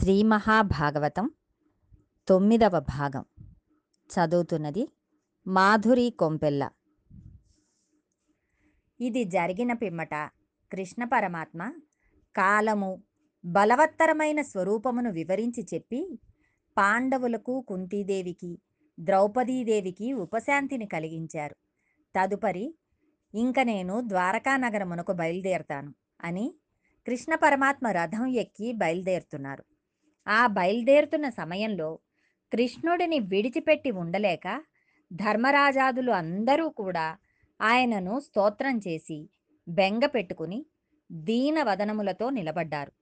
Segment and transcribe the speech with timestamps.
[0.00, 1.30] శ్రీ మహాభాగవతం
[2.28, 3.24] తొమ్మిదవ భాగం.
[4.10, 4.88] చదువుతున్నది
[5.46, 6.70] మాధురి కొంపెల్ల.
[9.00, 10.14] ఇది జరిగిన పిమ్మట
[10.72, 11.72] కృష్ణ పరమాత్మ
[12.36, 13.02] కాలము
[13.44, 16.18] బలవత్తరమైన స్వరూపమును వివరించి చెప్పి
[16.78, 18.58] పాండవులకు కుంతీదేవికి
[19.00, 21.56] ద్రౌపదీదేవికి ఉపశాంతిని కలిగించారు.
[22.16, 22.74] తదుపరి
[23.34, 26.54] ఇంక నేను ద్వారకా నగరమునకు బయలుదేరతాను అని
[27.06, 29.64] కృష్ణ పరమాత్మ రథం ఎక్కి బయలుదేరుతున్నారు.
[30.26, 31.98] ఆ బయలుదేరుతున్న సమయంలో
[32.52, 34.62] కృష్ణుడిని విడిచిపెట్టి ఉండలేక
[35.12, 37.16] ధర్మరాజాదులు అందరూ కూడా
[37.60, 39.30] ఆయనను స్తోత్రం చేసి
[39.68, 40.66] బెంగ పెట్టుకుని
[41.12, 42.92] దీనవదనములతో నిలబడ్డారు.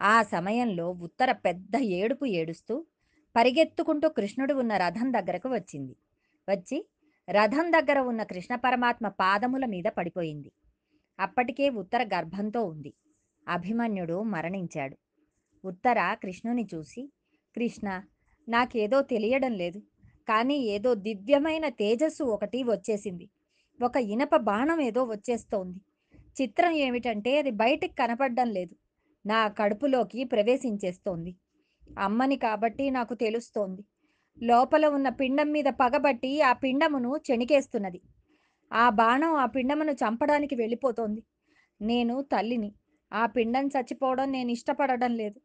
[0.00, 2.86] ఆ సమయంలో ఉత్తర పెద్ద ఏడుపు ఏడుస్తూ
[3.36, 5.96] పరిగెత్తుకుంటూ కృష్ణుడు ఉన్న రథం దగ్గరకు వచ్చింది.
[6.48, 6.88] వచ్చి
[7.28, 10.52] రథం దగ్గర ఉన్న కృష్ణ పరమాత్మ పాదముల మీద పడిపోయింది.
[11.18, 12.94] అప్పటికే ఉత్తర గర్భంతో ఉంది.
[13.48, 14.96] అభిమన్యుడు మరణించాడు.
[15.64, 17.02] ఉత్తర కృష్ణుని చూసి
[17.56, 18.02] కృష్ణ
[18.48, 19.78] నాకేదో తెలియడం లేదు.
[20.28, 23.28] కానీ ఏదో దివ్యమైన తేజస్సు ఒకటి వచ్చేసింది.
[23.82, 25.78] ఒక ఇనప బాణం ఏదో వచ్చేస్తోంది.
[26.42, 28.74] చిత్రం ఏమిటంటే అది బయటికి కనపడడం లేదు.
[29.26, 31.36] నా కడుపులోకి ప్రవేశించేస్తోంది.
[31.98, 33.84] అమ్మని కాబట్టి నాకు తెలుస్తోంది.
[34.42, 38.00] లోపల ఉన్న పిండం మీద పగబట్టి ఆ పిండమును చెణికేస్తున్నది.
[38.72, 41.22] ఆ బాణం ఆ పిండమును చంపడానికి వెళ్ళిపోతోంది.
[41.80, 42.72] నేను తల్లిని.
[43.12, 45.40] ఆ పిండం చచ్చిపోవడం నేను ఇష్టపడడం లేదు.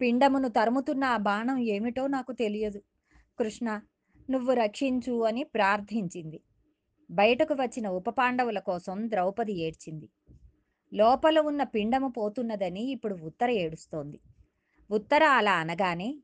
[0.00, 2.82] పిండమును తరుముతున్న ఆ బాణం ఏమిటో నాకు తెలియదు.
[3.38, 3.80] కృష్ణ
[4.30, 6.40] నువ్వు రక్షించు అని ప్రార్థించింది.
[7.10, 10.08] బయటకు వచ్చిన ఉపపాండవుల కోసం ద్రౌపది ఏడ్చింది.
[10.92, 14.20] లోపల ఉన్న పిండము పోతున్నదని ఇప్పుడు ఉత్తర ఏడుస్తోంది.
[14.90, 16.18] ఉత్తర అలా అనగానే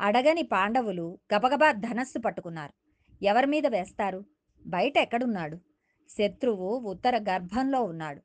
[0.00, 2.72] అడగని పాండవులు గబగబా ధనస్సు పట్టుకున్నారు.
[3.22, 4.24] ఎవరి మీద వేస్తారు?
[4.66, 5.56] బయట ఎక్కడున్నాడు?
[6.10, 8.20] శత్రువు ఉత్తర గర్భంలో ఉన్నాడు.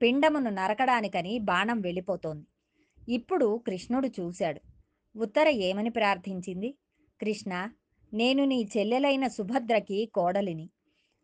[0.00, 2.46] పిండమును నరకడానికని బాణం వెళ్ళిపోతోంది.
[3.08, 4.60] ఇప్పుడు కృష్ణుడు చూశాడు.
[5.16, 6.74] ఉత్తర ఏమని ప్రార్థించింది?
[7.20, 7.70] కృష్ణ
[8.14, 10.70] నేను నీ చెల్లెలైన సుభద్రకి కోడలిని.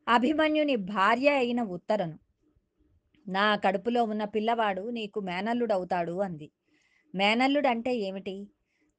[0.08, 2.18] అభిమన్యుని భార్య అయిన ఉత్తరను.
[3.28, 6.50] నా కడుపులో ఉన్న పిల్లవాడు నీకు మేనల్లుడవుతాడు అంది.
[7.14, 8.48] మేనల్లుడంటే ఏమిటి?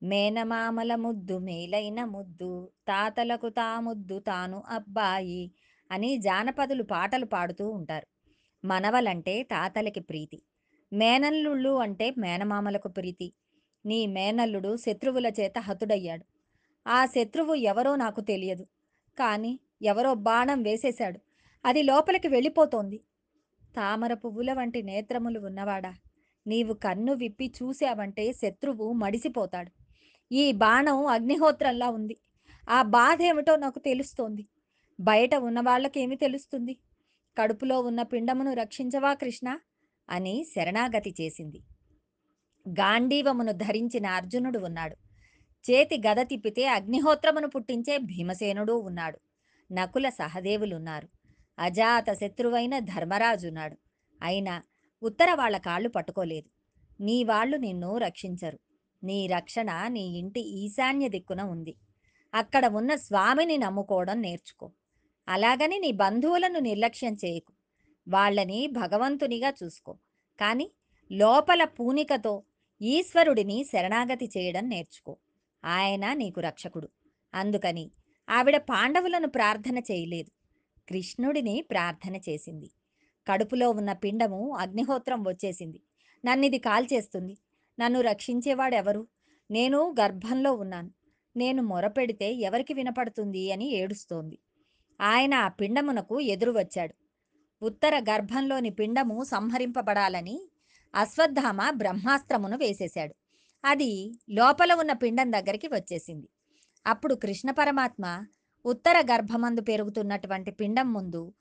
[0.03, 5.51] మేనమామల ముద్దు మేలైన ముద్దు తాతలకు తా ముద్దు తాను అబ్బాయి
[5.91, 8.07] అని జానపదులు పాటలు పాడుతూ ఉంటారు.
[8.65, 10.41] మనవలంటే తాతలకి ప్రీతి.
[10.93, 13.33] మేనల్లుళ్ళు అంటే మేనమామలకు ప్రీతి.
[13.85, 16.25] నీ మేనల్లుడు శత్రువుల చేత హతుడయ్యాడు.
[16.87, 18.63] ఆ శత్రువు ఎవరో నాకు తెలియదు.
[19.19, 21.19] కానీ ఎవరో బాణం వేసేశాడు.
[21.65, 22.97] అది లోపలికి వెళ్ళిపోతోంది.
[23.75, 25.95] తామర పువ్వుల వంటి నేత్రములు ఉన్నవాడా?
[26.47, 29.71] నీవు కన్ను విప్పి చూశావంటే శత్రువు మడిసిపోతాడు.
[30.31, 32.17] ఈ బాణం అగ్నిహోత్రంలా ఉంది.
[32.69, 34.47] ఆ బాధ ఏమిటో నాకు తెలుస్తోంది.
[34.99, 36.77] బయట ఉన్న వాళ్ళకేమి తెలుస్తుంది?
[37.37, 39.59] కడుపులో ఉన్న పిండమును రక్షించవా కృష్ణ?
[40.09, 41.61] అని శరణాగతి చేసింది.
[42.69, 44.97] గాంధీవమును ధరించిన అర్జునుడు ఉన్నాడు.
[45.71, 49.19] చేతి గద తిప్పితే అగ్నిహోత్రమును పుట్టించే భీమసేనుడు ఉన్నాడు.
[49.71, 51.09] నకుల సహదేవులున్నారు.
[51.59, 53.77] అజాత శత్రువైన ధర్మరాజున్నాడు
[54.21, 54.63] అయినా
[55.03, 56.49] ఉత్తర వాళ్ళ కాళ్ళు పట్టుకోలేదు.
[57.03, 58.59] నీ వాళ్ళు నిన్ను రక్షించరు.
[59.03, 61.75] నీ రక్షణ నీ ఇంటి ఈశాన్య దిక్కున ఉంది.
[62.33, 64.71] అక్కడ ఉన్న స్వామిని నమ్ముకోవడం నేర్చుకో.
[65.27, 67.52] అలాగని నీ బంధువులను నిర్లక్ష్యం చేయకు.
[68.07, 69.93] వాళ్ళని భగవంతునిగా చూసుకో.
[70.39, 70.71] కానీ
[71.11, 72.43] లోపల పూనికతో
[72.81, 75.17] ఈశ్వరుడిని శరణాగతి చేయడం నేర్చుకో.
[75.65, 76.89] ఆయన నీకు రక్షకుడు.
[77.33, 77.91] అందుకని
[78.29, 80.31] ఆవిడ పాండవులను ప్రార్థన చేయలేదు.
[80.89, 82.71] కృష్ణుడిని ప్రార్థన చేసింది.
[83.27, 85.81] కడుపులో ఉన్న పిండము అగ్నిహోత్రం వచ్చేసింది.
[86.25, 87.37] నన్నిది కాల్చేస్తుంది.
[87.79, 89.07] నన్ను రక్షించేవాడెవరు?
[89.51, 90.91] నేను గర్భంలో ఉన్నాను.
[91.37, 94.39] నేను మొరపెడితే ఎవరికి వినపడుతుంది అని ఏడుస్తోంది.
[95.01, 96.95] ఆయన ఆ పిండమునకు ఎదురు వచ్చాడు
[97.63, 100.49] ఉత్తర గర్భంలోని పిండము సంహరింపబడాలని
[100.95, 103.15] అశ్వత్థామ బ్రహ్మాస్త్రమును వేసేశాడు.
[103.65, 106.29] అది లోపల ఉన్న పిండం దగ్గరికి వచ్చేసింది.
[106.87, 108.25] అప్పుడు కృష్ణ పరమాత్మ
[108.65, 111.33] ఉత్తర గర్భమందు పెరుగుతున్నటువంటి పిండం ముందు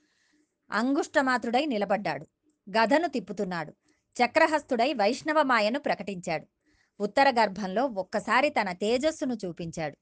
[0.71, 2.27] అంగుష్టమాత్రుడై నిలబడ్డాడు.
[2.71, 3.73] గదను తిప్పుతున్నాడు.
[4.17, 6.47] చక్రహస్తుడై వైష్ణవమాయను ప్రకటించాడు.
[7.01, 9.97] ఉత్తర గర్భంలో ఒక్కసారి తన తేజస్సును చూపించాడు.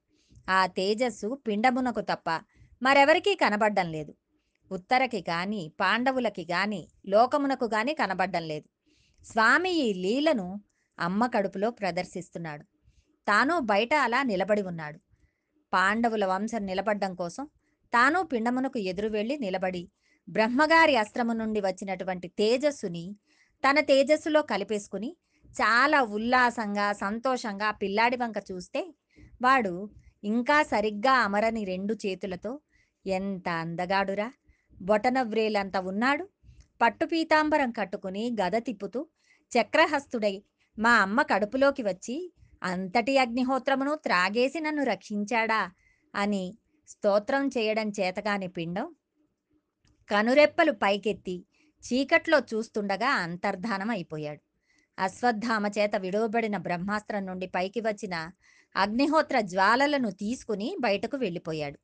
[0.50, 2.30] ఆ తేజస్సు పిండమునకు తప్ప
[2.82, 4.14] మరెవరికీ కనబడ్డం లేదు.
[4.70, 8.66] ఉత్తరకి గాని పాండవులకి గాని లోకమునకు గాని కనబడ్డం లేదు.
[9.24, 10.46] స్వామి ఈ లీలను
[10.98, 12.64] అమ్మ కడుపులో ప్రదర్శిస్తున్నాడు.
[13.26, 14.98] తాను బయట అలా నిలబడి ఉన్నాడు.
[15.72, 17.44] పాండవుల వంశం నిలబడ్డం కోసం
[17.92, 19.82] తాను పిండమునకు ఎదురు వెళ్ళి నిలబడి
[20.28, 23.04] బ్రహ్మగారి అస్త్రము నుండి వచ్చినటువంటి తేజస్సుని
[23.64, 25.10] తన తేజస్సులో కలిపేసుకుని
[25.50, 28.82] చాలా ఉల్లాసంగా సంతోషంగా పిల్లాడి వంక చూస్తే
[29.40, 29.72] వాడు
[30.24, 32.52] ఇంకా సరిగ్గా అమరని రెండు చేతులతో
[33.06, 34.28] ఎంత అందగాడురా!
[34.80, 36.24] బొటనవ్రేలంత ఉన్నాడు.
[36.82, 39.00] పట్టు పీతాంబరం కట్టుకుని గద తిప్పుతూ
[39.52, 40.34] చక్రహస్తుడై
[40.78, 42.16] మా అమ్మ కడుపులోకి వచ్చి
[42.62, 45.60] అంతటి అగ్నిహోత్రమును త్రాగేసి నన్ను రక్షించాడా
[46.14, 46.44] అని
[46.88, 48.86] స్తోత్రం చేయడం చేతగాని పిండం
[50.10, 51.36] కనురెప్పలు పైకెత్తి
[51.84, 54.42] చీకట్లో చూస్తుండగా అంతర్ధానం అయిపోయాడు.
[54.98, 58.14] అశ్వత్థామ చేత విడువబడిన బ్రహ్మాస్త్రం నుండి పైకి వచ్చిన
[58.76, 61.78] అగ్నిహోత్ర జ్వాలలను తీసుకుని బయటకు వెళ్ళిపోయాడు.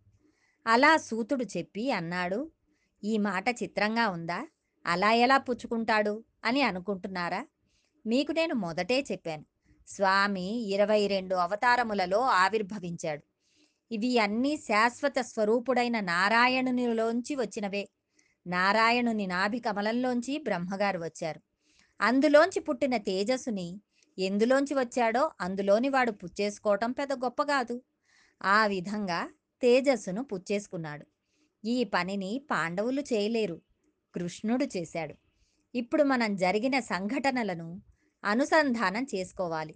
[0.66, 2.50] అలా సూతుడు చెప్పి అన్నాడు
[3.04, 4.48] ఈ మాట చిత్రంగా ఉందా?
[4.86, 6.24] అలా ఎలా పుచ్చుకుంటాడు?
[6.44, 7.46] అని అనుకుంటున్నారా?
[8.06, 9.44] మీకు నేను మొదటే చెప్పాను.
[9.88, 13.22] స్వామి ఇరవై రెండు అవతారములలో ఆవిర్భవించాడు.
[13.92, 17.88] ఇవి అన్నీ శాశ్వత స్వరూపుడైన నారాయణునిలోంచి వచ్చినవే.
[18.46, 21.40] నారాయణుని నాభి కమలంలోంచి బ్రహ్మగారు వచ్చారు.
[22.00, 23.80] అందులోంచి పుట్టిన తేజస్సుని
[24.18, 27.82] ఎందులోంచి వచ్చాడో అందులోని వాడు పుచ్చేసుకోవటం పెద్ద గొప్ప కాదు.
[28.42, 29.30] ఆ విధంగా
[29.62, 31.06] తేజస్సును పుచ్చేసుకున్నాడు.
[31.64, 33.60] ఈ పనిని పాండవులు చేయలేరు.
[34.14, 35.14] కృష్ణుడు చేశాడు.
[35.74, 37.82] ఇప్పుడు మనం జరిగిన సంఘటనలను
[38.24, 39.74] అనుసంధానం చేసుకోవాలి.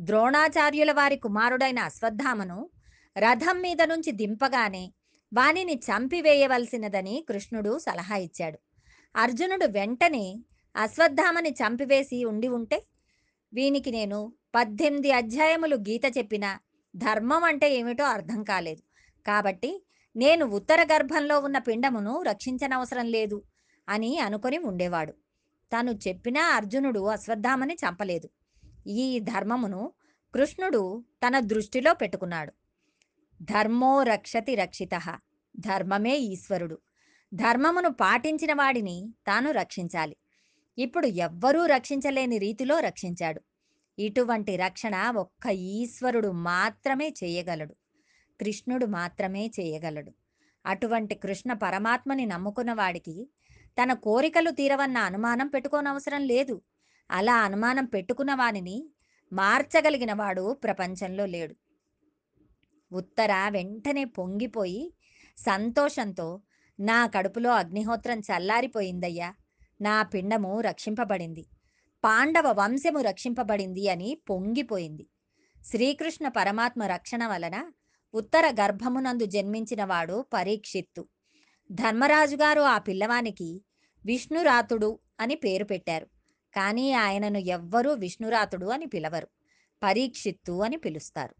[0.00, 2.70] ద్రోణాచార్యుల వారి కుమారుడైన అశ్వత్థామను
[3.18, 4.92] రథం మీద నుంచి దింపగానే
[5.34, 8.58] వానిని చంపివేయవలసినదని కృష్ణుడు సలహా ఇచ్చాడు.
[9.16, 10.36] అర్జునుడు వెంటనే
[10.76, 12.82] అశ్వత్థామని చంపివేసి ఉండి ఉంటే
[13.52, 16.58] వీనికి నేను పద్దెనిమిది అధ్యాయములు గీత చెప్పిన
[16.96, 18.82] ధర్మం అంటే ఏమిటో అర్థం కాలేదు.
[19.26, 19.85] కాబట్టి
[20.16, 23.42] నేను ఉత్తర గర్భంలో ఉన్న పిండమును రక్షించనవసరం లేదు
[23.88, 25.12] అని అనుకొని ఉండేవాడు.
[25.72, 28.30] తను చెప్పినా అర్జునుడు అశ్వత్థామని చంపలేదు.
[28.86, 29.92] ఈ ధర్మమును
[30.34, 32.52] కృష్ణుడు తన దృష్టిలో పెట్టుకున్నాడు.
[33.42, 35.18] ధర్మో రక్షతి రక్షిత
[35.58, 36.78] ధర్మమే ఈశ్వరుడు.
[37.34, 40.16] ధర్మమును పాటించిన వాడిని తాను రక్షించాలి.
[40.78, 43.40] ఇప్పుడు ఎవ్వరూ రక్షించలేని రీతిలో రక్షించాడు.
[43.98, 47.76] ఇటువంటి రక్షణ ఒక్క ఈశ్వరుడు మాత్రమే చేయగలడు.
[48.40, 50.12] కృష్ణుడు మాత్రమే చేయగలడు.
[50.66, 53.30] అటువంటి కృష్ణ పరమాత్మని నమ్ముకున్న వాడికి
[53.82, 56.62] తన కోరికలు తీరవన్న అనుమానం పెట్టుకోనవసరం లేదు.
[57.10, 58.90] అలా అనుమానం పెట్టుకున్న వానిని
[59.32, 61.56] మార్చగలిగిన వాడు ప్రపంచంలో లేడు.
[62.92, 64.94] ఉత్తర వెంటనే పొంగిపోయి
[65.38, 66.40] సంతోషంతో
[66.80, 69.34] నా కడుపులో అగ్నిహోత్రం చల్లారిపోయిందయ్యా.
[69.80, 71.46] నా పిండము రక్షింపబడింది.
[72.04, 75.06] పాండవ వంశము రక్షింపబడింది అని పొంగిపోయింది.
[75.64, 77.70] శ్రీకృష్ణ పరమాత్మ రక్షణ వలన
[78.16, 81.08] ఉత్తర గర్భమునందు జన్మించినవాడు పరీక్షిత్తు.
[81.72, 83.62] ధర్మరాజుగారు ఆ పిల్లవానికి
[84.04, 86.06] విష్ణురాతుడు అని పేరు పెట్టారు.
[86.54, 89.28] కానీ ఆయనను ఎవ్వరూ విష్ణురాతుడు అని పిలవరు.
[89.82, 91.34] పరీక్షిత్తు అని పిలుస్తారు.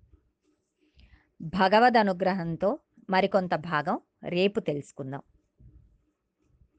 [1.42, 2.78] భగవద్ అనుగ్రహంతో
[3.10, 5.22] మరికొంత భాగం రేపు తెలుసుకుందాం.